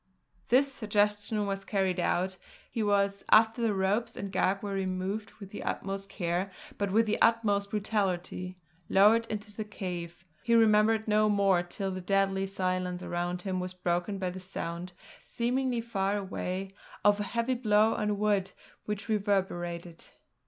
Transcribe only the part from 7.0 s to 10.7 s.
the utmost brutality, lowered into the cave. He